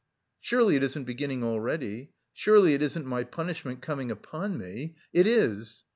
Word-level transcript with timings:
"Surely 0.39 0.75
it 0.75 0.81
isn't 0.81 1.03
beginning 1.03 1.43
already! 1.43 2.09
Surely 2.33 2.73
it 2.73 2.81
isn't 2.81 3.05
my 3.05 3.23
punishment 3.23 3.83
coming 3.83 4.09
upon 4.09 4.57
me? 4.57 4.95
It 5.13 5.27
is!" 5.27 5.83